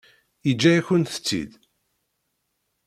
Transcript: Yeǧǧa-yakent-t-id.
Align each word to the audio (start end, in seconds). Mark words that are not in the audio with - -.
Yeǧǧa-yakent-t-id. 0.47 1.51